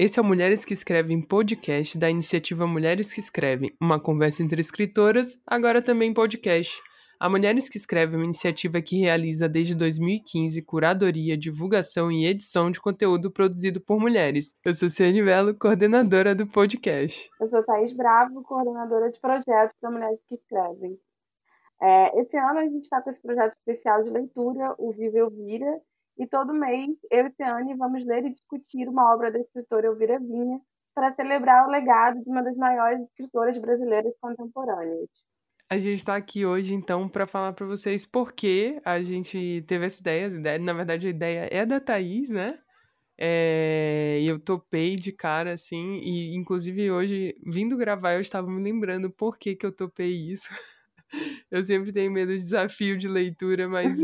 [0.00, 4.60] esse é o Mulheres que Escrevem podcast da iniciativa Mulheres que Escrevem, uma conversa entre
[4.60, 6.80] escritoras, agora também podcast.
[7.18, 12.70] A Mulheres que Escrevem é uma iniciativa que realiza desde 2015 curadoria, divulgação e edição
[12.70, 14.54] de conteúdo produzido por mulheres.
[14.64, 17.28] Eu sou Ciane Velo, coordenadora do podcast.
[17.40, 20.96] Eu sou Thaís Bravo, coordenadora de projetos para Mulheres que Escrevem.
[21.82, 25.80] É, esse ano a gente está com esse projeto especial de leitura, o Viva Elvira,
[26.18, 30.18] e todo mês eu e Ciane vamos ler e discutir uma obra da escritora Elvira
[30.18, 30.60] Vinha
[30.94, 35.08] para celebrar o legado de uma das maiores escritoras brasileiras contemporâneas.
[35.70, 39.84] A gente está aqui hoje, então, para falar para vocês por que a gente teve
[39.84, 40.58] essa ideia.
[40.58, 42.58] Na verdade, a ideia é da Thaís, né?
[43.18, 49.10] É, eu topei de cara, assim, e inclusive hoje, vindo gravar, eu estava me lembrando
[49.10, 50.48] por que, que eu topei isso.
[51.50, 53.98] eu sempre tenho medo de desafio de leitura, mas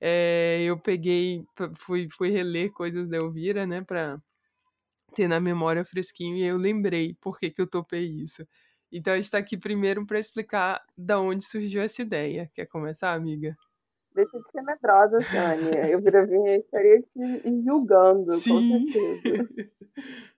[0.00, 1.44] é, eu peguei,
[1.76, 4.20] fui, fui reler coisas da Elvira, né, pra
[5.14, 8.46] ter na memória fresquinho, e eu lembrei por que, que eu topei isso.
[8.90, 12.50] Então a gente está aqui primeiro para explicar da onde surgiu essa ideia.
[12.54, 13.56] Quer começar, amiga?
[14.14, 15.88] Deixa de ser medrosa, Tânia.
[15.90, 18.68] Eu viraria estaria te julgando, Sim.
[18.68, 19.48] com certeza.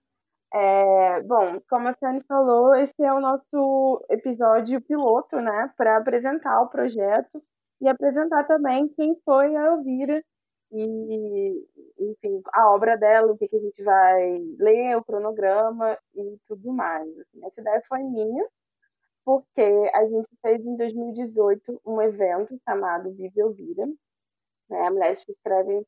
[0.53, 6.61] É, bom, como a Ciane falou, esse é o nosso episódio piloto, né, para apresentar
[6.63, 7.41] o projeto
[7.81, 10.25] e apresentar também quem foi a Elvira
[10.73, 11.67] e,
[12.01, 16.73] enfim, a obra dela, o que, que a gente vai ler, o cronograma e tudo
[16.73, 17.09] mais.
[17.09, 18.45] Assim, essa ideia foi minha,
[19.25, 19.63] porque
[19.95, 23.87] a gente fez em 2018 um evento chamado Vive Elvira,
[24.69, 25.85] né, mulheres que escrevem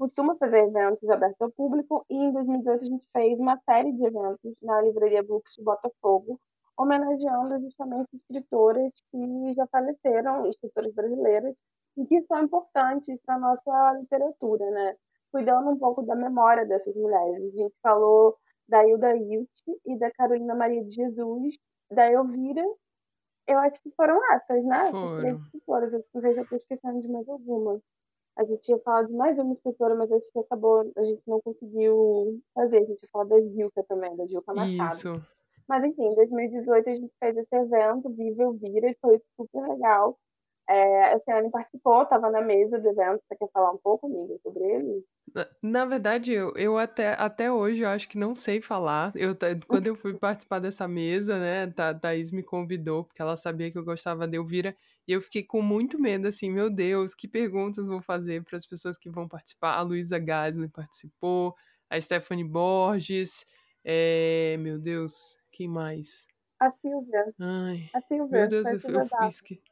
[0.00, 4.02] costuma fazer eventos abertos ao público e em 2018 a gente fez uma série de
[4.02, 6.40] eventos na Livraria Books de Botafogo,
[6.74, 11.54] homenageando justamente escritoras que já faleceram, escritoras brasileiras,
[11.98, 14.96] e que são importantes para a nossa literatura, né?
[15.30, 17.52] Cuidando um pouco da memória dessas mulheres.
[17.52, 21.58] A gente falou da Hilda Ilch e da Carolina Maria de Jesus,
[21.90, 22.64] da Elvira.
[23.46, 24.86] Eu acho que foram essas, né?
[24.86, 25.02] Foram.
[25.02, 25.92] Essas três escritoras.
[26.14, 27.82] Não sei se eu estou esquecendo de mais alguma.
[28.40, 31.42] A gente ia falar de mais uma escritora, mas acho que acabou, a gente não
[31.42, 32.78] conseguiu fazer.
[32.78, 34.94] A gente ia falar da Gilca também, da Gilca Machado.
[34.94, 35.22] Isso.
[35.68, 40.18] Mas enfim, em 2018 a gente fez esse evento, Viva Elvira, e foi super legal.
[40.66, 43.22] É, a Ciane participou, estava na mesa do evento.
[43.28, 45.04] Você quer falar um pouco, amiga, sobre ele?
[45.62, 49.12] Na, verdade, eu, eu até, até hoje eu acho que não sei falar.
[49.14, 49.36] Eu,
[49.66, 53.78] quando eu fui participar dessa mesa, né, a Thaís me convidou, porque ela sabia que
[53.78, 54.76] eu gostava de Elvira.
[55.06, 58.66] E eu fiquei com muito medo, assim, meu Deus, que perguntas vou fazer para as
[58.66, 59.76] pessoas que vão participar?
[59.76, 61.54] A Luísa Gasly participou,
[61.88, 63.44] a Stephanie Borges,
[63.84, 64.56] é...
[64.58, 66.26] meu Deus, quem mais?
[66.60, 67.34] A Silvia.
[67.38, 68.40] Ai, a Silvia.
[68.40, 69.62] Meu Deus, eu, eu fiz que...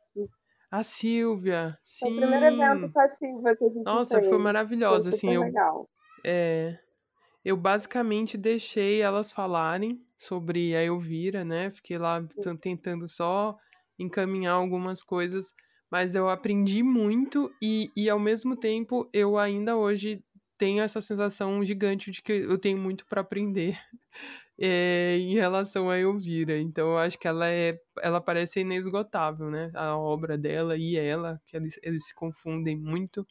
[0.70, 2.00] A Silvia, sim.
[2.00, 4.28] Foi o primeiro evento com a Silvia que a gente Nossa, fez.
[4.28, 5.42] foi maravilhosa, foi assim, eu...
[5.42, 5.88] legal.
[6.24, 6.78] É...
[7.44, 11.70] Eu basicamente deixei elas falarem sobre a Elvira, né?
[11.70, 12.22] Fiquei lá
[12.60, 13.56] tentando só
[13.98, 15.54] encaminhar algumas coisas,
[15.90, 20.22] mas eu aprendi muito e, e ao mesmo tempo eu ainda hoje
[20.58, 23.78] tenho essa sensação gigante de que eu tenho muito para aprender
[24.58, 26.58] é, em relação a Elvira.
[26.58, 29.70] Então eu acho que ela é, ela parece inesgotável, né?
[29.74, 33.26] A obra dela e ela, que eles, eles se confundem muito.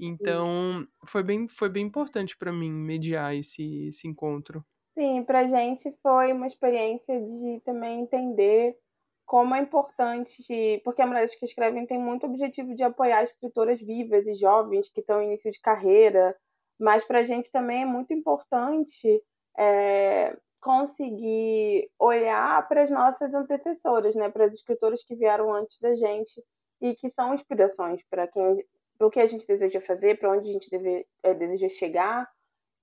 [0.00, 4.64] Então foi bem, foi bem importante para mim mediar esse, esse encontro.
[4.96, 8.76] Sim, para gente foi uma experiência de também entender
[9.24, 10.42] como é importante,
[10.82, 15.00] porque a Mulheres que Escrevem tem muito objetivo de apoiar escritoras vivas e jovens que
[15.00, 16.34] estão em início de carreira,
[16.80, 19.22] mas para a gente também é muito importante
[19.58, 25.94] é, conseguir olhar para as nossas antecessoras, né, para as escritoras que vieram antes da
[25.94, 26.42] gente
[26.80, 28.64] e que são inspirações para quem
[29.00, 32.28] o que a gente deseja fazer, para onde a gente deve, é, deseja chegar.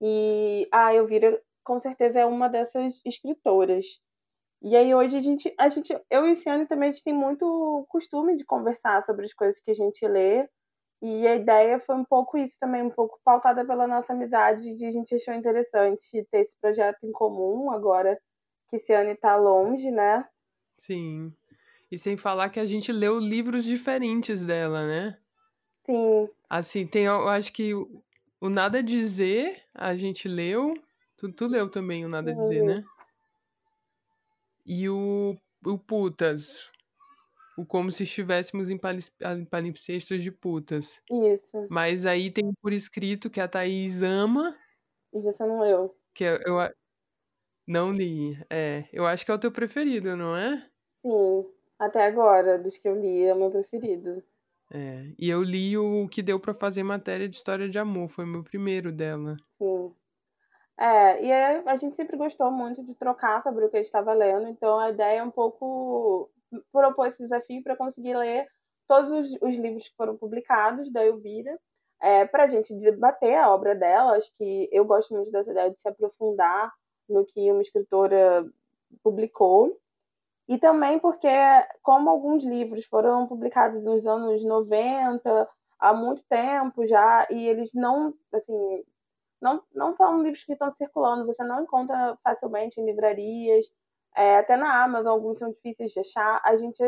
[0.02, 4.00] E a Elvira, com certeza, é uma dessas escritoras.
[4.62, 7.14] E aí hoje a gente, a gente, eu e o Ciane também a gente tem
[7.14, 10.48] muito costume de conversar sobre as coisas que a gente lê.
[11.02, 14.86] E a ideia foi um pouco isso também, um pouco pautada pela nossa amizade, de
[14.86, 18.20] a gente achou interessante ter esse projeto em comum agora
[18.68, 20.28] que Ciane está longe, né?
[20.78, 21.34] Sim.
[21.92, 25.18] E sem falar que a gente leu livros diferentes dela, né?
[25.86, 26.28] Sim.
[26.50, 30.74] Assim, tem, eu acho que o Nada Dizer a gente leu.
[31.18, 32.84] Tu, tu leu também o Nada Dizer, né?
[34.66, 36.72] E o, o Putas.
[37.58, 38.78] O Como se estivéssemos em
[39.50, 41.02] palimpsestos de putas.
[41.10, 41.68] Isso.
[41.70, 44.56] Mas aí tem por escrito que a Thaís ama.
[45.14, 45.96] E você não leu.
[46.14, 46.70] Que eu, eu
[47.68, 48.38] não li.
[48.50, 50.70] É, eu acho que é o teu preferido, não é?
[50.98, 51.46] Sim.
[51.80, 54.24] Até agora, dos que eu li, é o meu preferido.
[54.72, 58.26] É, e eu li o que deu para fazer matéria de história de amor, foi
[58.26, 59.38] o meu primeiro dela.
[59.58, 59.94] Sim.
[60.78, 64.14] É, e a gente sempre gostou muito de trocar sobre o que a gente estava
[64.14, 66.30] lendo, então a ideia é um pouco
[66.72, 68.48] propor esse desafio para conseguir ler
[68.88, 71.60] todos os, os, livros que foram publicados da Elvira,
[72.02, 74.16] é, para a gente debater a obra dela.
[74.16, 76.72] Acho que eu gosto muito dessa ideia de se aprofundar
[77.10, 78.46] no que uma escritora
[79.04, 79.80] publicou.
[80.48, 81.28] E também porque,
[81.82, 85.50] como alguns livros foram publicados nos anos 90,
[85.80, 88.84] há muito tempo já, e eles não, assim,
[89.42, 93.66] não, não são livros que estão circulando, você não encontra facilmente em livrarias,
[94.16, 96.42] é, até na Amazon, alguns são difíceis de achar.
[96.44, 96.82] A gente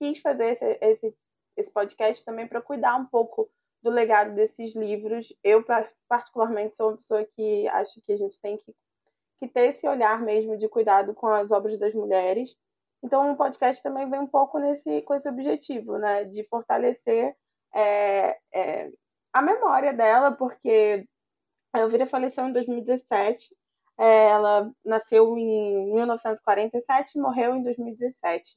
[0.00, 1.16] quis fazer esse, esse,
[1.56, 3.50] esse podcast também para cuidar um pouco
[3.82, 5.32] do legado desses livros.
[5.44, 5.64] Eu,
[6.08, 8.74] particularmente, sou uma pessoa que acho que a gente tem que,
[9.40, 12.56] que ter esse olhar mesmo de cuidado com as obras das mulheres.
[13.02, 17.36] Então, o podcast também vem um pouco nesse, com esse objetivo, né, de fortalecer
[17.74, 18.90] é, é,
[19.32, 21.06] a memória dela, porque
[21.72, 23.54] a Elvira faleceu em 2017,
[23.98, 28.56] é, ela nasceu em 1947 e morreu em 2017.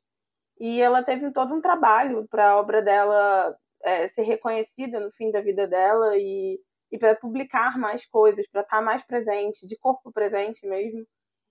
[0.59, 5.31] E ela teve todo um trabalho para a obra dela é, ser reconhecida no fim
[5.31, 6.59] da vida dela e,
[6.91, 11.05] e para publicar mais coisas, para estar tá mais presente, de corpo presente mesmo.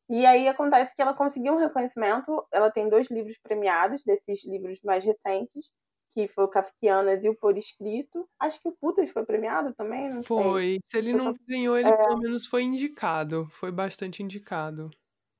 [0.08, 2.46] E aí acontece que ela conseguiu um reconhecimento.
[2.52, 5.70] Ela tem dois livros premiados, desses livros mais recentes,
[6.14, 8.28] que foi o Kafkianas e o Por Escrito.
[8.38, 10.62] Acho que o Putas foi premiado também, não foi.
[10.62, 10.80] sei.
[10.84, 11.96] Se ele não ganhou, ele é...
[11.96, 13.48] pelo menos foi indicado.
[13.52, 14.90] Foi bastante indicado.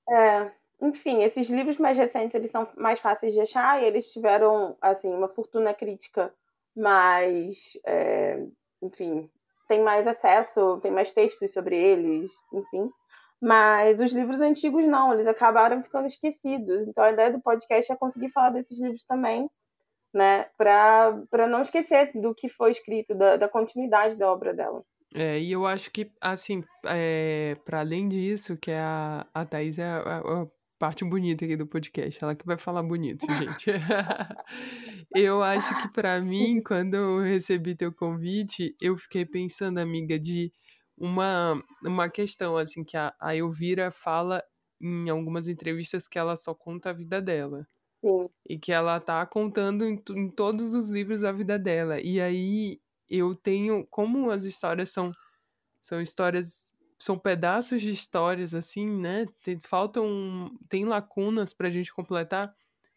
[0.09, 0.51] É,
[0.81, 5.13] enfim, esses livros mais recentes, eles são mais fáceis de achar e eles tiveram, assim,
[5.13, 6.33] uma fortuna crítica
[6.75, 8.45] mais, é,
[8.83, 9.31] enfim,
[9.69, 12.91] tem mais acesso, tem mais textos sobre eles, enfim.
[13.41, 16.87] Mas os livros antigos não, eles acabaram ficando esquecidos.
[16.87, 19.49] Então a ideia do podcast é conseguir falar desses livros também,
[20.13, 20.47] né?
[20.57, 24.83] Para não esquecer do que foi escrito, da, da continuidade da obra dela.
[25.15, 29.79] É, e eu acho que, assim, é, para além disso, que é a, a Thaís
[29.79, 30.47] é a, a,
[30.79, 33.67] parte bonita aqui do podcast, ela que vai falar bonito, gente.
[35.15, 40.53] eu acho que para mim, quando eu recebi teu convite, eu fiquei pensando, amiga, de
[40.97, 44.43] uma, uma questão, assim, que a, a Elvira fala
[44.81, 47.67] em algumas entrevistas que ela só conta a vida dela.
[48.03, 48.29] Sim.
[48.49, 52.01] E que ela tá contando em, em todos os livros a vida dela.
[52.01, 55.13] E aí eu tenho, como as histórias são,
[55.81, 59.27] são histórias, são pedaços de histórias, assim, né?
[59.45, 62.55] Tem, faltam, tem lacunas pra gente completar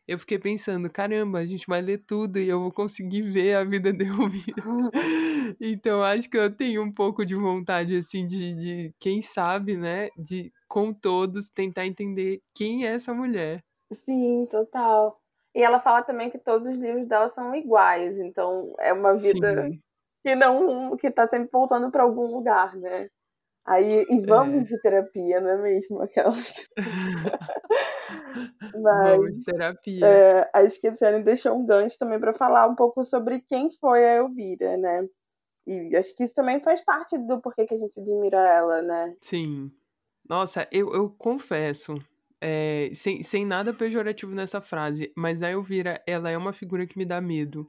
[0.08, 3.64] eu fiquei pensando, caramba, a gente vai ler tudo e eu vou conseguir ver a
[3.64, 4.64] vida de Elvira.
[5.62, 10.10] então, acho que eu tenho um pouco de vontade, assim, de, de, quem sabe, né,
[10.18, 13.64] de, com todos, tentar entender quem é essa mulher.
[14.06, 15.20] Sim, total.
[15.56, 19.68] E ela fala também que todos os livros dela são iguais, então é uma vida
[19.70, 19.80] Sim.
[20.24, 23.10] que não, que tá sempre voltando para algum lugar, né?
[23.66, 24.66] Aí, e vamos é.
[24.66, 26.02] de terapia, não é mesmo?
[26.02, 26.68] Aquelas.
[28.82, 30.06] Mas, vamos de terapia.
[30.06, 34.16] É, a Esquecendo deixou um gancho também para falar um pouco sobre quem foi a
[34.16, 35.08] Elvira, né?
[35.66, 39.16] E acho que isso também faz parte do porquê que a gente admira ela, né?
[39.20, 39.72] Sim.
[40.28, 41.96] Nossa, eu, eu confesso,
[42.46, 46.98] é, sem, sem nada pejorativo nessa frase, mas a Elvira, ela é uma figura que
[46.98, 47.66] me dá medo.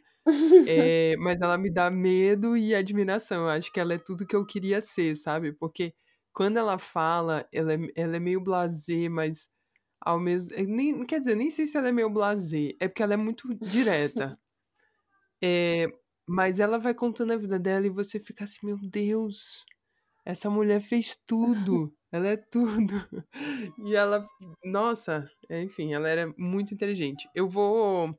[0.66, 3.42] É, mas ela me dá medo e admiração.
[3.44, 5.52] Eu acho que ela é tudo que eu queria ser, sabe?
[5.52, 5.94] Porque
[6.32, 9.48] quando ela fala, ela é, ela é meio blasé, mas
[10.00, 10.56] ao mesmo.
[10.56, 12.72] Eh, nem, quer dizer, nem sei se ela é meio blasé.
[12.80, 14.36] É porque ela é muito direta.
[15.40, 15.86] É,
[16.26, 19.64] mas ela vai contando a vida dela e você fica assim, meu Deus,
[20.24, 21.94] essa mulher fez tudo.
[22.14, 22.94] Ela é tudo.
[23.84, 24.24] E ela,
[24.64, 27.28] nossa, enfim, ela era muito inteligente.
[27.34, 28.16] Eu vou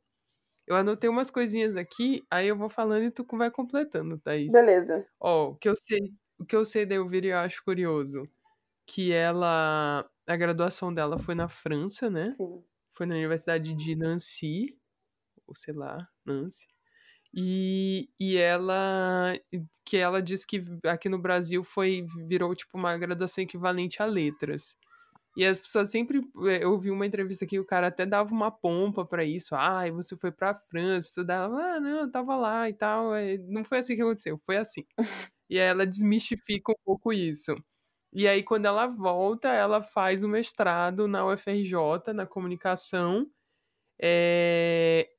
[0.67, 4.53] eu anotei umas coisinhas aqui, aí eu vou falando e tu vai completando, Thaís.
[4.53, 5.05] Beleza.
[5.19, 5.99] Ó, o que eu sei,
[6.39, 8.23] o que eu sei da Elvira eu acho curioso,
[8.87, 12.31] que ela, a graduação dela foi na França, né?
[12.37, 12.63] Sim.
[12.93, 14.79] Foi na Universidade de Nancy,
[15.47, 16.67] ou sei lá, Nancy.
[17.35, 19.33] E, e ela
[19.85, 24.77] que ela diz que aqui no Brasil foi virou tipo uma graduação equivalente a letras.
[25.37, 26.19] E as pessoas sempre.
[26.47, 29.55] Eh, eu ouvi uma entrevista que o cara até dava uma pompa para isso.
[29.55, 31.45] Ah, você foi pra França, estudar.
[31.45, 33.13] Ah, não, eu tava lá e tal.
[33.15, 34.85] Eh, não foi assim que aconteceu, foi assim.
[35.49, 37.55] E aí ela desmistifica um pouco isso.
[38.13, 43.27] E aí, quando ela volta, ela faz o mestrado na UFRJ, na comunicação.
[44.01, 45.09] É...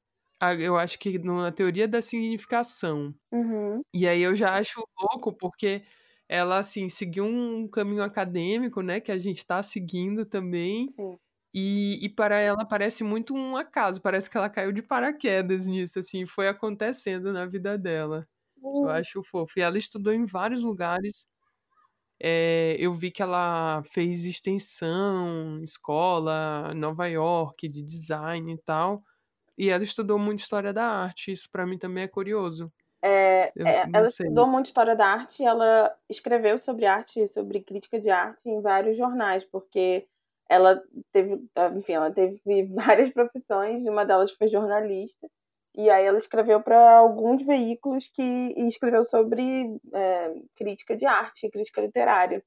[0.60, 3.14] Eu acho que na teoria da significação.
[3.32, 3.82] Uhum.
[3.94, 5.84] E aí eu já acho louco, porque
[6.28, 10.88] ela, assim, seguiu um caminho acadêmico, né, que a gente está seguindo também.
[10.90, 11.18] Sim.
[11.54, 15.98] E, e para ela parece muito um acaso, parece que ela caiu de paraquedas nisso,
[16.00, 18.28] assim, foi acontecendo na vida dela.
[18.62, 19.58] Eu acho fofo.
[19.58, 21.26] E ela estudou em vários lugares.
[22.20, 29.02] é, eu vi que ela fez extensão, escola, Nova York, de design e tal.
[29.56, 31.32] E ela estudou muito história da arte.
[31.32, 32.72] Isso para mim também é curioso.
[33.02, 34.26] É, é, ela sei.
[34.26, 38.60] estudou muito história da arte e ela escreveu sobre arte, sobre crítica de arte em
[38.60, 40.06] vários jornais, porque
[40.48, 40.82] ela
[41.12, 41.40] teve,
[41.76, 42.40] enfim, ela teve
[42.74, 45.28] várias profissões, uma delas foi jornalista.
[45.76, 51.82] E aí ela escreveu para alguns veículos que escreveu sobre é, crítica de arte, crítica
[51.82, 52.42] literária.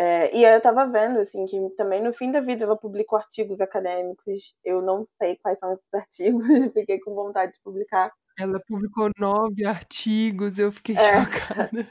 [0.00, 3.18] É, e aí eu estava vendo assim que também no fim da vida ela publicou
[3.18, 4.54] artigos acadêmicos.
[4.64, 8.12] Eu não sei quais são esses artigos, fiquei com vontade de publicar.
[8.38, 11.24] Ela publicou nove artigos, eu fiquei é.
[11.24, 11.88] chocada.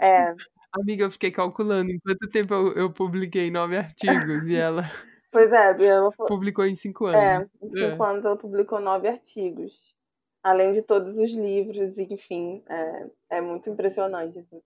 [0.00, 0.32] É.
[0.72, 4.82] Amiga, eu fiquei calculando em quanto tempo eu, eu publiquei nove artigos e ela.
[5.34, 7.20] Pois é, ela publicou em cinco anos.
[7.20, 8.08] É, em cinco é.
[8.08, 9.72] anos ela publicou nove artigos.
[10.44, 14.62] Além de todos os livros, enfim, é, é muito impressionante, assim.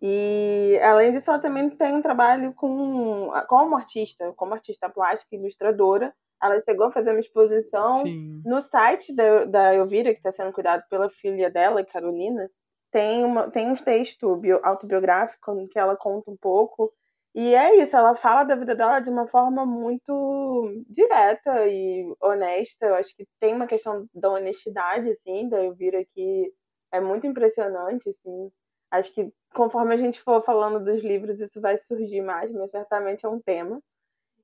[0.00, 6.14] E além disso, ela também tem um trabalho com, como artista, como artista plástica, ilustradora.
[6.42, 8.42] Ela chegou a fazer uma exposição Sim.
[8.44, 12.50] no site da, da Elvira, que está sendo cuidado pela filha dela, Carolina.
[12.90, 16.92] Tem, uma, tem um texto bio, autobiográfico que ela conta um pouco
[17.34, 22.86] e é isso, ela fala da vida dela de uma forma muito direta e honesta.
[22.86, 26.52] Eu acho que tem uma questão da honestidade, assim, da Elvira que
[26.92, 28.50] é muito impressionante, assim.
[28.90, 33.24] Acho que conforme a gente for falando dos livros, isso vai surgir mais, mas certamente
[33.26, 33.80] é um tema.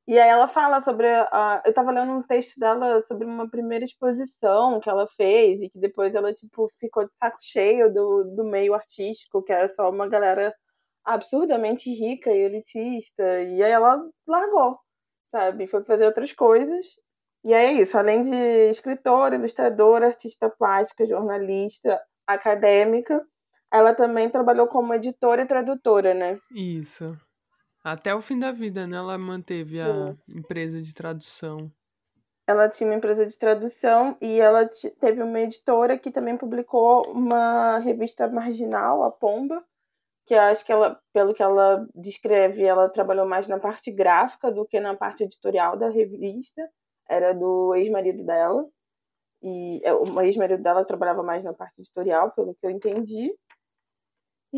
[0.09, 1.09] E aí ela fala sobre.
[1.09, 5.69] A, eu estava lendo um texto dela sobre uma primeira exposição que ela fez e
[5.69, 9.91] que depois ela, tipo, ficou de saco cheio do, do meio artístico, que era só
[9.91, 10.55] uma galera
[11.05, 13.43] absurdamente rica e elitista.
[13.43, 14.79] E aí ela largou,
[15.33, 15.67] sabe?
[15.67, 16.87] Foi fazer outras coisas.
[17.45, 23.25] E aí é isso, além de escritora, ilustradora, artista plástica, jornalista, acadêmica,
[23.73, 26.39] ela também trabalhou como editora e tradutora, né?
[26.51, 27.17] Isso.
[27.83, 28.97] Até o fim da vida, né?
[28.97, 30.19] Ela manteve a Sim.
[30.29, 31.71] empresa de tradução.
[32.47, 34.69] Ela tinha uma empresa de tradução e ela
[35.01, 39.65] teve uma editora que também publicou uma revista marginal, a Pomba,
[40.27, 44.67] que acho que ela, pelo que ela descreve, ela trabalhou mais na parte gráfica do
[44.67, 46.69] que na parte editorial da revista.
[47.09, 48.67] Era do ex-marido dela.
[49.43, 53.33] E é, o ex-marido dela trabalhava mais na parte editorial, pelo que eu entendi.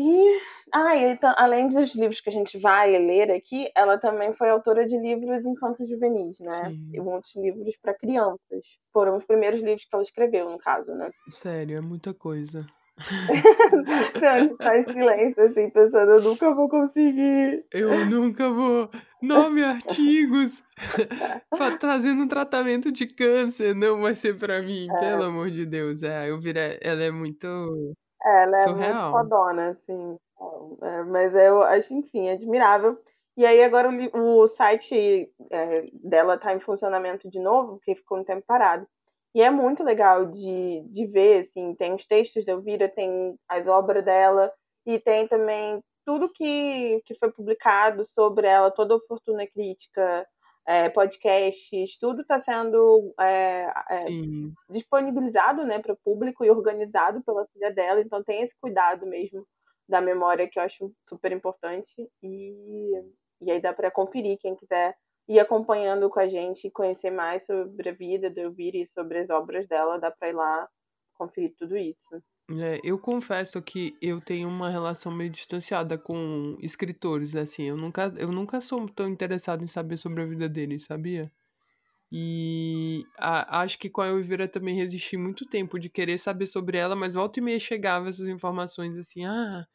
[0.01, 0.39] E,
[0.73, 4.49] ah, e então, além dos livros que a gente vai ler aqui, ela também foi
[4.49, 6.69] autora de livros infantos juvenis, né?
[6.69, 6.91] Sim.
[6.93, 8.79] E muitos livros para crianças.
[8.93, 11.09] Foram os primeiros livros que ela escreveu, no caso, né?
[11.29, 12.65] Sério, é muita coisa.
[14.13, 17.65] Você faz silêncio, assim, pensando, eu nunca vou conseguir.
[17.73, 18.89] Eu nunca vou.
[19.21, 20.63] Nove artigos
[21.79, 24.99] trazendo um tratamento de câncer não vai ser pra mim, é.
[24.99, 26.03] pelo amor de Deus.
[26.03, 27.47] É, eu virei, ela é muito.
[28.23, 28.93] É, ela é surreal.
[28.93, 30.17] muito fodona, assim.
[30.81, 32.97] É, mas eu acho, enfim, admirável.
[33.37, 38.17] E aí agora o, o site é, dela tá em funcionamento de novo, porque ficou
[38.19, 38.85] um tempo parado.
[39.33, 43.67] E é muito legal de, de ver, assim, tem os textos da Elvira, tem as
[43.67, 44.51] obras dela,
[44.85, 50.27] e tem também tudo que, que foi publicado sobre ela, toda a fortuna crítica,
[50.69, 54.03] é, podcasts, tudo está sendo é, é,
[54.69, 59.47] disponibilizado né, para o público e organizado pela filha dela, então tem esse cuidado mesmo
[59.87, 62.93] da memória que eu acho super importante, e,
[63.41, 64.37] e aí dá para conferir.
[64.37, 64.95] Quem quiser
[65.27, 69.17] ir acompanhando com a gente e conhecer mais sobre a vida do Elvira e sobre
[69.17, 70.69] as obras dela, dá para ir lá
[71.15, 72.21] conferir tudo isso.
[72.51, 78.11] É, eu confesso que eu tenho uma relação meio distanciada com escritores, assim, eu nunca,
[78.17, 81.31] eu nunca sou tão interessado em saber sobre a vida deles, sabia?
[82.11, 86.77] E a, acho que com a Elvira também resisti muito tempo de querer saber sobre
[86.77, 89.65] ela, mas volta e meia chegava essas informações assim, ah,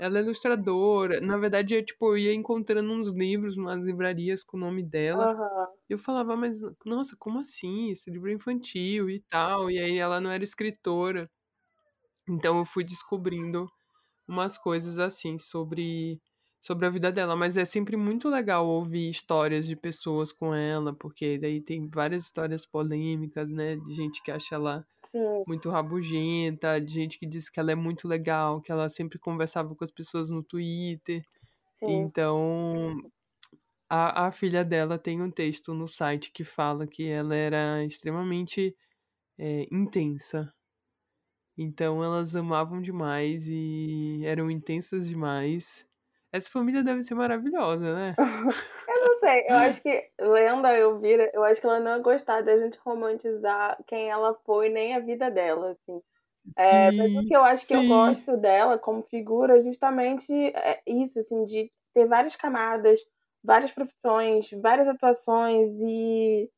[0.00, 1.20] ela é ilustradora.
[1.20, 5.30] Na verdade, eu, tipo, eu ia encontrando uns livros, umas livrarias com o nome dela.
[5.30, 5.66] Uhum.
[5.88, 7.90] Eu falava, mas, nossa, como assim?
[7.90, 9.70] Esse livro é infantil e tal.
[9.70, 11.30] E aí ela não era escritora.
[12.28, 13.68] Então eu fui descobrindo
[14.28, 16.20] umas coisas assim sobre
[16.60, 20.94] sobre a vida dela, mas é sempre muito legal ouvir histórias de pessoas com ela,
[20.94, 25.44] porque daí tem várias histórias polêmicas, né, de gente que acha ela Sim.
[25.46, 29.74] muito rabugenta, de gente que diz que ela é muito legal, que ela sempre conversava
[29.74, 31.24] com as pessoas no Twitter.
[31.78, 32.10] Sim.
[32.10, 32.96] Então,
[33.88, 38.76] a, a filha dela tem um texto no site que fala que ela era extremamente
[39.38, 40.52] é, intensa.
[41.56, 45.86] Então, elas amavam demais e eram intensas demais.
[46.32, 48.14] Essa família deve ser maravilhosa, né?
[48.88, 51.98] eu não sei, eu acho que lendo a Elvira, eu acho que ela não ia
[51.98, 56.00] gostar da gente romantizar quem ela foi, nem a vida dela, assim.
[56.56, 57.82] É, mas o que eu acho que sim.
[57.82, 63.00] eu gosto dela como figura é justamente é isso, assim, de ter várias camadas,
[63.42, 66.50] várias profissões, várias atuações e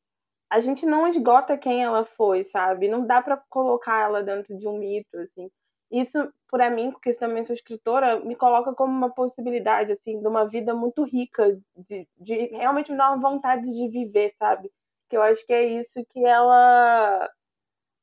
[0.49, 2.87] a gente não esgota quem ela foi, sabe?
[2.87, 5.49] Não dá para colocar ela dentro de um mito, assim.
[5.91, 10.27] Isso, para mim, porque eu também sou escritora, me coloca como uma possibilidade, assim, de
[10.27, 14.71] uma vida muito rica, de, de realmente me dar uma vontade de viver, sabe?
[15.09, 17.29] Que eu acho que é isso que ela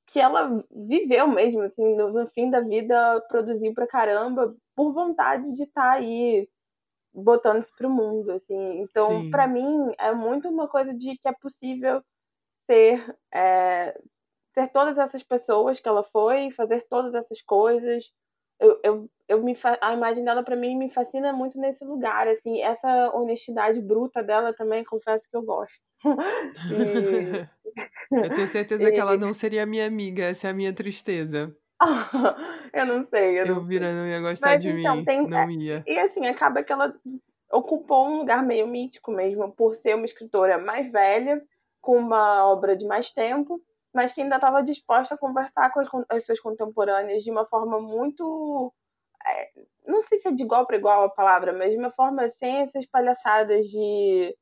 [0.06, 5.52] que ela viveu mesmo, assim, no, no fim da vida produziu pra caramba por vontade
[5.54, 6.48] de estar tá aí
[7.12, 8.80] botando isso pro mundo, assim.
[8.80, 12.02] Então, para mim, é muito uma coisa de que é possível
[12.70, 13.98] ser, é,
[14.54, 18.12] ser todas essas pessoas que ela foi, fazer todas essas coisas.
[18.60, 22.62] Eu, eu, eu me a imagem dela para mim me fascina muito nesse lugar, assim,
[22.62, 25.82] essa honestidade bruta dela também, confesso que eu gosto.
[26.70, 27.48] e...
[28.14, 28.92] eu tenho certeza e...
[28.92, 31.54] que ela não seria minha amiga, essa é a minha tristeza.
[32.72, 33.40] eu não sei.
[33.40, 35.04] Eu, eu não vira não ia gostar Mas, de então, mim.
[35.04, 35.82] Tem, não ia.
[35.86, 36.94] E assim, acaba que ela
[37.50, 41.42] ocupou um lugar meio mítico mesmo, por ser uma escritora mais velha,
[41.84, 43.60] com uma obra de mais tempo,
[43.92, 47.80] mas que ainda estava disposta a conversar com as, as, suas contemporâneas de uma forma
[47.80, 48.72] muito.
[49.26, 49.50] É,
[49.86, 52.62] não sei se é de igual para igual a palavra, mas de uma forma sem
[52.62, 54.36] essas palhaçadas de,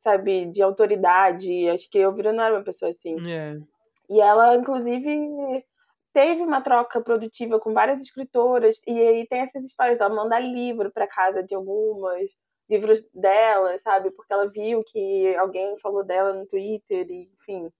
[0.00, 1.68] sabe, de autoridade.
[1.70, 3.16] Acho que eu vira não era uma pessoa assim.
[3.20, 3.60] Yeah.
[3.60, 3.78] É.
[4.10, 5.64] E ela, inclusive,
[6.12, 10.90] teve uma troca produtiva com várias escritoras, e aí tem essas histórias dela mandar livro
[10.90, 12.30] para casa de algumas,
[12.68, 14.10] livros dela, sabe?
[14.10, 17.70] Porque ela viu que alguém falou dela no Twitter, e, enfim.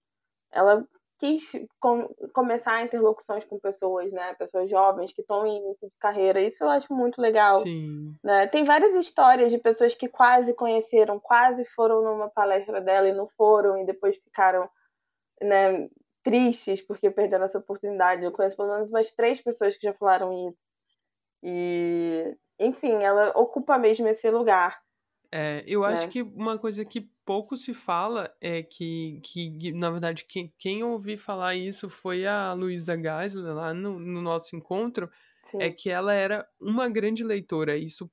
[0.51, 0.85] Ela
[1.19, 4.33] quis com, começar interlocuções com pessoas, né?
[4.35, 6.41] Pessoas jovens que estão em carreira.
[6.41, 7.61] Isso eu acho muito legal.
[7.61, 8.15] Sim.
[8.23, 8.47] Né?
[8.47, 13.27] Tem várias histórias de pessoas que quase conheceram, quase foram numa palestra dela e não
[13.37, 14.69] foram, e depois ficaram
[15.41, 15.89] né,
[16.23, 18.23] tristes porque perderam essa oportunidade.
[18.23, 20.68] Eu conheço pelo menos umas três pessoas que já falaram isso.
[21.43, 24.81] E, enfim, ela ocupa mesmo esse lugar.
[25.31, 26.11] É, eu acho né?
[26.11, 31.17] que uma coisa que pouco se fala é que, que na verdade, quem, quem ouvi
[31.17, 35.61] falar isso foi a Luísa Geisler lá no, no nosso encontro, é Sim.
[35.61, 37.77] é que ela era uma grande leitora.
[37.77, 38.09] Isso,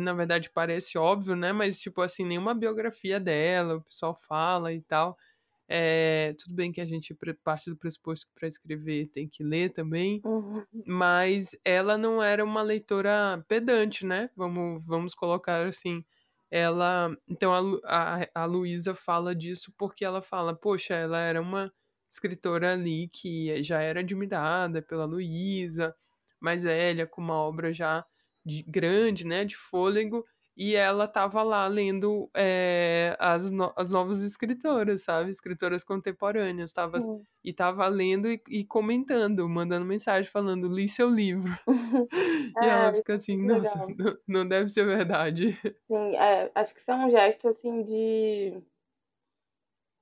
[0.00, 1.52] na verdade, parece óbvio, né?
[1.52, 5.18] Mas, tipo assim, nenhuma biografia dela, o pessoal fala e tal.
[5.66, 9.70] É, tudo bem que a gente parte do pressuposto que para escrever tem que ler
[9.70, 10.62] também, uhum.
[10.86, 14.28] mas ela não era uma leitora pedante, né?
[14.36, 16.04] Vamos, vamos colocar assim.
[16.50, 21.72] Ela, então a, a, a Luísa fala disso porque ela fala, poxa, ela era uma
[22.10, 25.94] escritora ali que já era admirada pela Luísa,
[26.40, 28.04] mais velha, com uma obra já
[28.44, 30.24] de, grande, né, de fôlego,
[30.56, 35.30] e ela tava lá lendo é, as, no as novas escritoras, sabe?
[35.30, 36.72] Escritoras contemporâneas.
[36.72, 36.98] Tava,
[37.42, 41.52] e tava lendo e, e, comentando, mandando mensagem falando, li seu livro.
[42.62, 45.58] e é, ela fica assim, nossa, não, não, deve ser verdade.
[45.90, 48.62] Sim, é, acho que isso é um gesto assim de.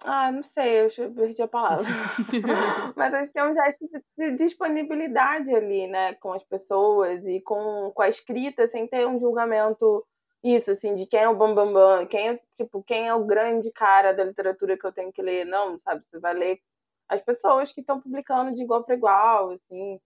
[0.05, 1.87] Ah, não sei, eu perdi a palavra.
[2.97, 3.89] Mas acho que é um gesto
[4.19, 9.19] de disponibilidade ali, né, com as pessoas e com, com a escrita, sem ter um
[9.21, 10.05] julgamento
[10.43, 13.25] isso, assim, de quem é o bambambam, bam, bam, quem é, tipo, quem é o
[13.25, 15.45] grande cara da literatura que eu tenho que ler.
[15.45, 16.05] Não, sabe?
[16.05, 16.61] Você vai ler
[17.09, 20.01] as pessoas que estão publicando de igual para igual, assim.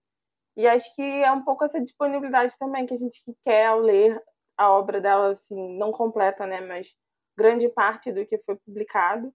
[0.57, 4.21] E acho que é um pouco essa disponibilidade também que a gente quer ao ler
[4.57, 6.61] a obra dela, assim, não completa, né?
[6.61, 6.95] Mas
[7.37, 9.33] grande parte do que foi publicado,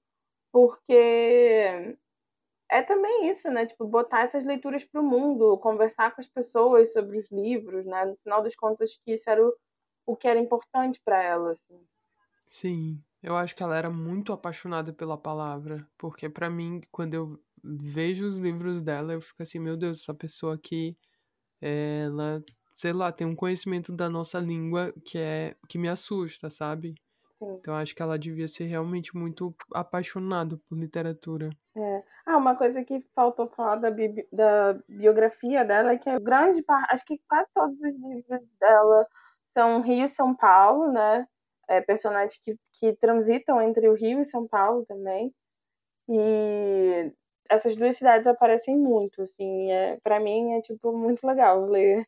[0.52, 1.96] porque
[2.70, 3.66] é também isso, né?
[3.66, 8.04] Tipo, botar essas leituras para o mundo, conversar com as pessoas sobre os livros, né?
[8.06, 9.54] No final das contas, que isso era o
[10.06, 11.80] o que era importante para ela, assim.
[12.44, 17.40] Sim, eu acho que ela era muito apaixonada pela palavra, porque para mim, quando eu
[17.62, 20.96] vejo os livros dela, eu fico assim, meu Deus, essa pessoa aqui,
[21.60, 22.42] ela,
[22.74, 26.94] sei lá, tem um conhecimento da nossa língua que é que me assusta, sabe?
[27.38, 27.56] Sim.
[27.58, 31.50] Então acho que ela devia ser realmente muito apaixonada por literatura.
[31.76, 32.04] É.
[32.26, 36.62] Ah, uma coisa que faltou falar da, bi da biografia dela é que é grande
[36.62, 39.06] parte, acho que quase todos os livros dela
[39.56, 41.26] são Rio e São Paulo, né?
[41.68, 45.32] É, personagens que, que transitam entre o Rio e São Paulo também.
[46.08, 47.12] E
[47.48, 52.06] essas duas cidades aparecem muito, assim, é, para mim é tipo muito legal ler.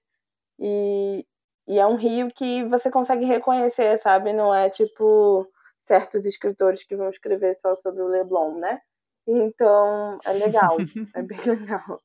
[0.59, 1.27] E,
[1.69, 4.33] e é um rio que você consegue reconhecer, sabe?
[4.33, 8.81] Não é tipo certos escritores que vão escrever só sobre o Leblon, né?
[9.27, 10.77] Então é legal,
[11.15, 12.01] é bem legal.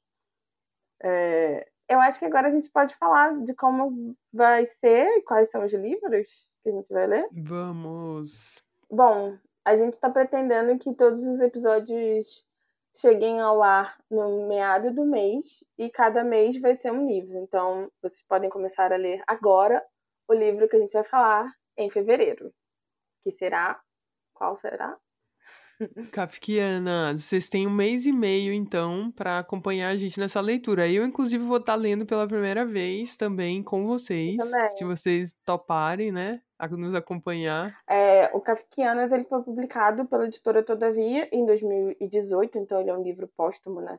[1.01, 5.49] É, eu acho que agora a gente pode falar de como vai ser e quais
[5.49, 7.27] são os livros que a gente vai ler.
[7.31, 8.63] Vamos.
[8.89, 12.45] Bom, a gente está pretendendo que todos os episódios
[12.95, 17.37] cheguem ao ar no meado do mês e cada mês vai ser um livro.
[17.37, 19.83] Então, vocês podem começar a ler agora
[20.27, 22.53] o livro que a gente vai falar em fevereiro,
[23.21, 23.81] que será
[24.33, 24.95] qual será?
[26.11, 30.89] Kafkiana, vocês têm um mês e meio, então, para acompanhar a gente nessa leitura.
[30.89, 34.37] Eu, inclusive, vou estar tá lendo pela primeira vez também com vocês.
[34.37, 34.69] Também.
[34.69, 36.41] Se vocês toparem, né?
[36.57, 37.77] A nos acompanhar.
[37.87, 43.01] É, o Kafkianas ele foi publicado pela editora Todavia em 2018, então ele é um
[43.01, 43.97] livro póstumo, né?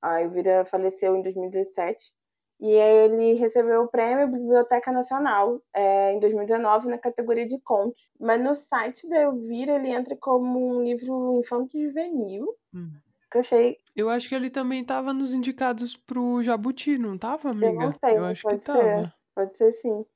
[0.00, 2.12] A Elvira faleceu em 2017.
[2.62, 8.08] E ele recebeu o prêmio Biblioteca Nacional é, em 2019 na categoria de contos.
[8.20, 12.46] Mas no site da Elvira ele entra como um livro infanto-juvenil.
[12.72, 12.92] Hum.
[13.28, 13.78] Que eu achei.
[13.96, 17.66] Eu acho que ele também estava nos indicados pro Jabuti, não estava, amiga?
[17.66, 18.72] Eu não sei, eu acho pode que ser.
[18.72, 19.14] Tava.
[19.34, 20.06] Pode ser sim.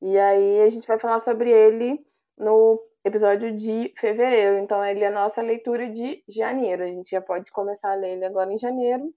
[0.00, 2.00] E aí a gente vai falar sobre ele
[2.38, 4.58] no episódio de fevereiro.
[4.58, 6.84] Então ele é a nossa leitura de janeiro.
[6.84, 9.12] A gente já pode começar a ler ele agora em janeiro.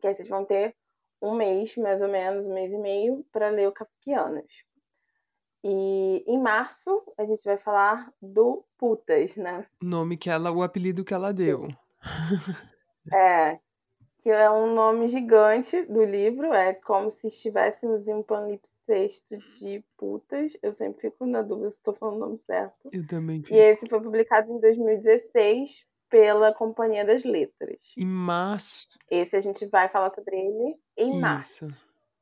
[0.00, 0.74] Que aí vocês vão ter
[1.22, 4.64] um mês, mais ou menos, um mês e meio, para ler o Kafkianas.
[5.64, 9.64] E em março a gente vai falar do Putas, né?
[9.80, 11.68] Nome que ela, o apelido que ela deu.
[13.12, 13.60] é,
[14.20, 19.84] que é um nome gigante do livro, é como se estivéssemos em um panlipsexto de
[19.96, 20.56] putas.
[20.60, 22.88] Eu sempre fico na dúvida se estou falando o nome certo.
[22.92, 23.42] Eu também.
[23.42, 23.54] Fico.
[23.54, 27.78] E esse foi publicado em 2016 pela Companhia das Letras.
[27.96, 28.86] Em março.
[29.10, 31.20] Esse a gente vai falar sobre ele em Isso.
[31.20, 31.68] março.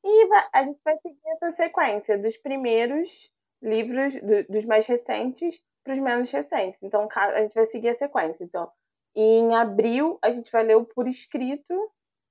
[0.05, 5.94] E a gente vai seguir essa sequência dos primeiros livros, do, dos mais recentes para
[5.94, 6.81] os menos recentes.
[6.81, 8.44] Então, a gente vai seguir a sequência.
[8.44, 8.70] Então,
[9.14, 11.74] em abril, a gente vai ler o Por Escrito.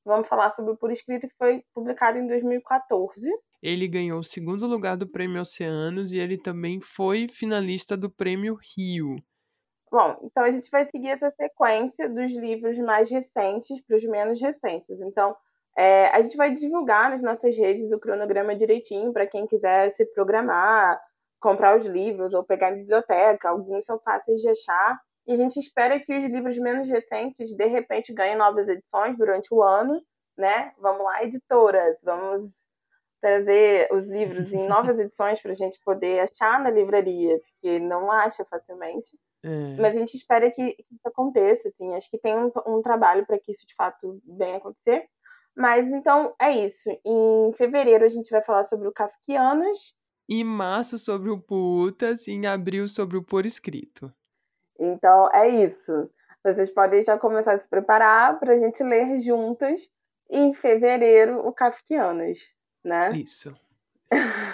[0.05, 3.29] Vamos falar sobre o Por Escrito, que foi publicado em 2014.
[3.61, 8.57] Ele ganhou o segundo lugar do Prêmio Oceanos e ele também foi finalista do Prêmio
[8.77, 9.17] Rio.
[9.91, 14.39] Bom, então a gente vai seguir essa sequência dos livros mais recentes para os menos
[14.39, 15.01] recentes.
[15.01, 15.35] Então,
[15.75, 20.05] é, a gente vai divulgar nas nossas redes o cronograma direitinho para quem quiser se
[20.05, 21.01] programar,
[21.39, 23.49] comprar os livros ou pegar em biblioteca.
[23.49, 24.99] Alguns são fáceis de achar.
[25.25, 29.53] E a gente espera que os livros menos recentes, de repente, ganhem novas edições durante
[29.53, 30.01] o ano,
[30.37, 30.73] né?
[30.79, 32.67] Vamos lá, editoras, vamos
[33.21, 38.11] trazer os livros em novas edições para a gente poder achar na livraria, porque não
[38.11, 39.17] acha facilmente.
[39.43, 39.75] É.
[39.77, 41.93] Mas a gente espera que, que, isso aconteça, assim.
[41.93, 45.07] Acho que tem um, um trabalho para que isso de fato venha acontecer.
[45.55, 46.89] Mas então é isso.
[47.05, 49.93] Em fevereiro a gente vai falar sobre o Kafkianas.
[50.29, 54.13] Em março sobre o Putas e em abril sobre o Por Escrito.
[54.79, 56.09] Então é isso.
[56.43, 59.89] Vocês podem já começar a se preparar para a gente ler juntas
[60.29, 62.39] em fevereiro o Kafkianas,
[62.83, 63.17] né?
[63.17, 63.53] Isso.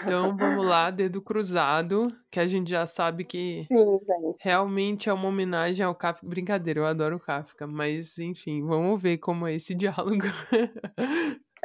[0.04, 4.00] Então vamos lá, dedo cruzado, que a gente já sabe que Sim,
[4.40, 6.28] realmente é uma homenagem ao Kafka.
[6.28, 10.26] Brincadeira, eu adoro o Kafka, mas enfim, vamos ver como é esse diálogo.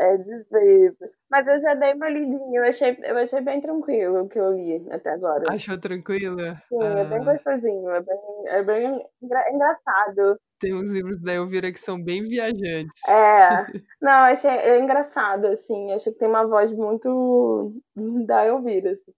[0.01, 1.11] É difícil.
[1.31, 4.51] Mas eu já dei uma lidinha, eu achei, eu achei bem tranquilo o que eu
[4.55, 5.53] li até agora.
[5.53, 6.39] Achou tranquilo?
[6.39, 7.01] Sim, ah.
[7.01, 7.33] é bem ah.
[7.33, 10.41] gostosinho, é bem, é bem engra engraçado.
[10.59, 13.07] Tem uns livros da Elvira que são bem viajantes.
[13.07, 13.67] É,
[14.01, 17.75] não, achei é engraçado, assim, acho que tem uma voz muito
[18.27, 19.13] da Elvira, assim.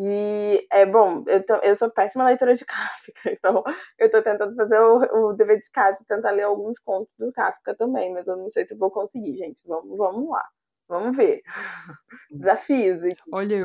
[0.00, 3.64] E é bom, eu, tô, eu sou péssima leitora de Kafka, então
[3.98, 7.32] eu tô tentando fazer o, o dever de casa e tentar ler alguns contos do
[7.32, 9.60] Kafka também, mas eu não sei se vou conseguir, gente.
[9.66, 10.48] Vamos, vamos lá.
[10.88, 11.42] Vamos ver.
[12.30, 13.00] Desafios.
[13.32, 13.64] Olha, eu,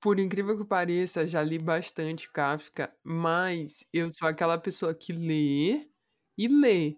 [0.00, 5.88] por incrível que pareça, já li bastante Kafka, mas eu sou aquela pessoa que lê
[6.38, 6.96] e lê.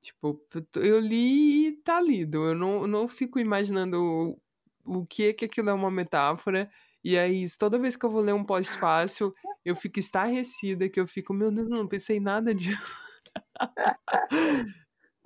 [0.00, 0.42] Tipo,
[0.76, 2.48] eu li e tá lido.
[2.48, 4.36] Eu não, não fico imaginando
[4.84, 6.70] o, que é que aquilo é uma metáfora
[7.04, 9.34] e aí, toda vez que eu vou ler um pós-fácil,
[9.64, 12.76] eu fico estarrecida, que eu fico, meu Deus, não pensei nada disso.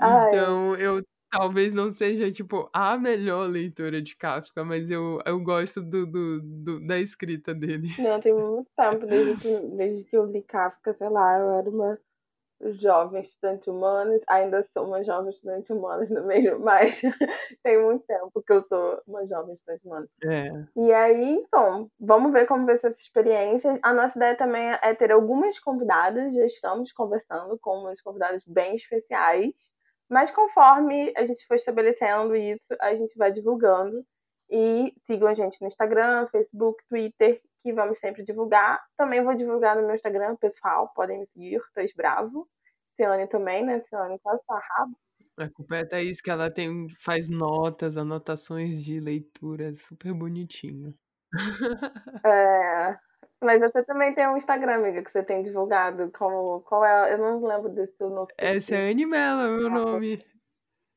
[0.00, 5.82] então, eu talvez não seja, tipo, a melhor leitura de Kafka, mas eu, eu gosto
[5.82, 7.88] do, do, do da escrita dele.
[7.98, 11.68] Não, tem muito tempo desde que, desde que eu li Kafka, sei lá, eu era
[11.68, 11.98] uma
[12.60, 17.02] jovem estudante humanas, ainda sou uma jovem estudante humanas no mesmo, mas
[17.62, 20.14] tem muito tempo que eu sou uma jovem estudante humanas.
[20.24, 20.50] É.
[20.76, 23.78] E aí, então, vamos ver como vai ser essa experiência.
[23.82, 28.76] A nossa ideia também é ter algumas convidadas, já estamos conversando com umas convidadas bem
[28.76, 29.70] especiais,
[30.08, 34.04] mas conforme a gente for estabelecendo isso, a gente vai divulgando.
[34.48, 38.80] E sigam a gente no Instagram, Facebook, Twitter que vamos sempre divulgar.
[38.96, 42.48] Também vou divulgar no meu Instagram pessoal, podem me seguir, Thaís Bravo.
[42.94, 43.80] Ciane também, né?
[43.80, 44.96] Ciane quase tá rabo.
[45.36, 50.94] A culpa é a Thaís, que ela tem, faz notas, anotações de leitura, super bonitinho.
[52.24, 52.98] É,
[53.42, 56.10] Mas você também tem um Instagram, amiga, que você tem divulgado.
[56.12, 57.12] Como, qual é?
[57.12, 58.28] Eu não lembro desse novo.
[58.38, 60.24] Esse é Animela, meu ah, nome.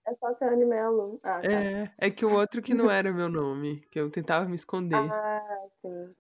[0.08, 1.20] É só ser Animelo.
[1.24, 1.52] Ah, tá.
[1.52, 4.96] É, é que o outro que não era meu nome, que eu tentava me esconder.
[5.12, 6.16] Ah, sim.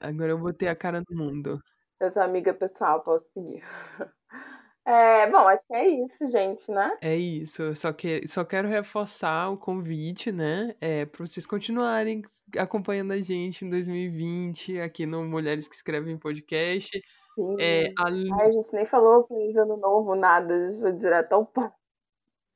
[0.00, 1.60] Agora eu botei a cara no mundo.
[2.00, 3.62] Eu sou amiga pessoal, posso seguir.
[4.82, 6.96] É, bom, acho que é isso, gente, né?
[7.02, 7.76] É isso.
[7.76, 10.74] Só que só quero reforçar o convite, né?
[10.80, 12.22] É, para vocês continuarem
[12.58, 16.90] acompanhando a gente em 2020 aqui no Mulheres que Escrevem Podcast.
[17.34, 17.56] Sim.
[17.60, 18.06] É, a...
[18.06, 20.54] Ai, a gente nem falou feliz ano novo, nada.
[20.80, 21.79] Vou direto ao ponto.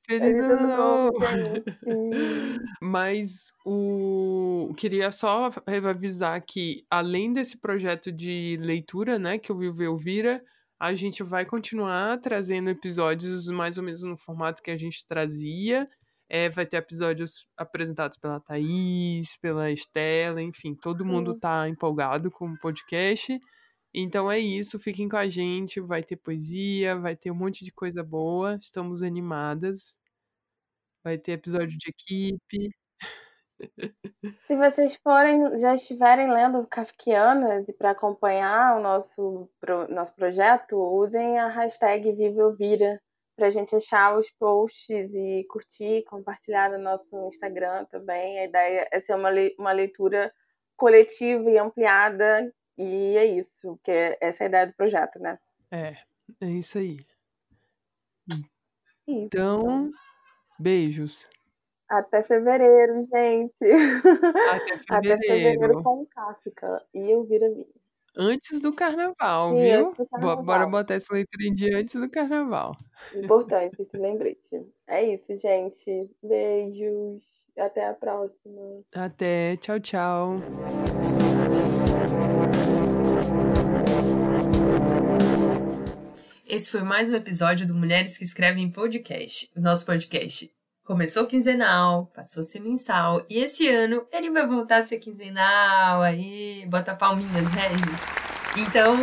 [0.06, 1.18] Feliz ano novo,
[2.82, 5.50] Mas o queria só
[5.88, 10.42] avisar que além desse projeto de leitura, né, que o Viu Vira,
[10.78, 15.88] a gente vai continuar trazendo episódios mais ou menos no formato que a gente trazia.
[16.28, 22.50] É, vai ter episódios apresentados pela Thaís, pela Estela, enfim, todo mundo tá empolgado com
[22.50, 23.38] o podcast.
[23.94, 27.70] Então é isso, fiquem com a gente, vai ter poesia, vai ter um monte de
[27.72, 29.94] coisa boa, estamos animadas.
[31.04, 32.70] Vai ter episódio de equipe.
[34.46, 40.76] Se vocês forem, já estiverem lendo Kafkianas e para acompanhar o nosso, pro, nosso projeto,
[40.76, 43.00] usem a hashtag VivaElvira
[43.36, 48.40] para a gente achar os posts e curtir, compartilhar no nosso Instagram também.
[48.40, 50.32] A ideia é ser uma, uma leitura
[50.76, 55.38] coletiva e ampliada, e é isso, que é essa é a ideia do projeto, né?
[55.70, 55.96] É,
[56.40, 57.04] é isso aí.
[59.06, 59.90] Então,
[60.58, 61.28] beijos.
[61.88, 63.64] Até fevereiro, gente.
[64.50, 65.14] Até fevereiro.
[65.14, 66.82] Até fevereiro com Kafka.
[66.94, 67.66] E eu vira vinho.
[68.16, 69.94] Antes do carnaval, Sim, viu?
[69.94, 70.44] Do carnaval.
[70.44, 72.76] Bora botar essa leitura em dia antes do carnaval.
[73.12, 74.64] Importante esse lembrete.
[74.86, 76.10] É isso, gente.
[76.22, 77.22] Beijos.
[77.58, 78.82] Até a próxima.
[78.94, 79.56] Até.
[79.56, 80.40] Tchau, tchau.
[86.54, 89.50] Esse foi mais um episódio do Mulheres que Escrevem Podcast.
[89.56, 90.48] O nosso podcast
[90.84, 96.00] começou quinzenal, passou a ser mensal, e esse ano ele vai voltar a ser quinzenal,
[96.00, 98.00] aí, bota palminhas, Regis.
[98.56, 98.98] Então,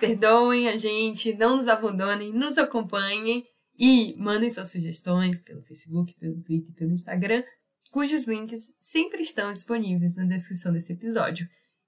[0.00, 3.44] perdoem a gente, não nos abandonem, nos acompanhem
[3.78, 7.44] e mandem suas sugestões pelo Facebook, pelo Twitter, pelo Instagram,
[7.90, 11.46] cujos links sempre estão disponíveis na descrição desse episódio.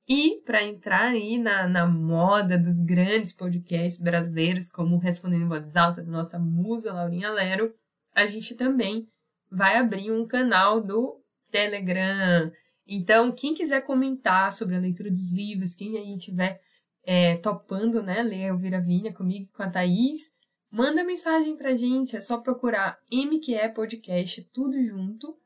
[0.08, 5.76] E para entrar aí na, na moda dos grandes podcasts brasileiros, como Respondendo em Voz
[5.76, 7.74] Alta, da nossa musa Laurinha Lero,
[8.14, 9.06] a gente também
[9.50, 12.50] vai abrir um canal do Telegram.
[12.86, 16.58] Então, quem quiser comentar sobre a leitura dos livros, quem aí estiver
[17.04, 20.30] é, topando, né, ler o Vira Vinha comigo e com a Thaís,
[20.70, 25.36] manda mensagem pra gente, é só procurar MQE Podcast, tudo junto,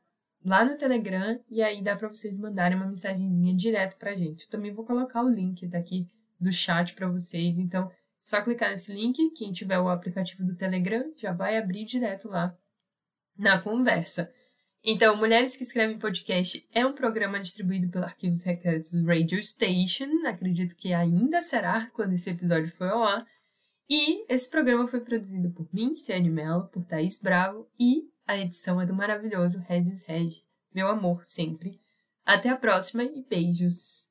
[0.43, 4.43] lá no Telegram, e aí dá para vocês mandarem uma mensagenzinha direto pra gente.
[4.43, 6.07] Eu também vou colocar o link daqui
[6.39, 7.89] do chat para vocês, então
[8.21, 12.55] só clicar nesse link, quem tiver o aplicativo do Telegram já vai abrir direto lá
[13.37, 14.31] na conversa.
[14.85, 20.75] Então, Mulheres que Escrevem Podcast é um programa distribuído pelo Arquivos Secretos Radio Station, acredito
[20.75, 23.25] que ainda será quando esse episódio for ao ar.
[23.89, 28.79] E esse programa foi produzido por mim, Ciane Mello, por Thaís Bravo, e a edição
[28.79, 30.43] é do maravilhoso Regis Reg.
[30.73, 31.81] Meu amor, sempre.
[32.25, 34.07] Até a próxima e beijos!